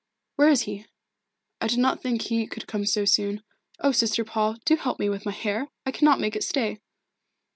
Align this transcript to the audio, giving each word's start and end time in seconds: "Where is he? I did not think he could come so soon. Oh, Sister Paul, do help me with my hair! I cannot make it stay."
"Where 0.35 0.49
is 0.49 0.61
he? 0.63 0.87
I 1.61 1.67
did 1.67 1.77
not 1.77 2.01
think 2.01 2.23
he 2.23 2.47
could 2.47 2.65
come 2.65 2.87
so 2.87 3.05
soon. 3.05 3.43
Oh, 3.81 3.91
Sister 3.91 4.25
Paul, 4.25 4.55
do 4.65 4.75
help 4.75 4.97
me 4.97 5.09
with 5.09 5.27
my 5.27 5.31
hair! 5.31 5.67
I 5.85 5.91
cannot 5.91 6.19
make 6.19 6.35
it 6.35 6.43
stay." 6.43 6.79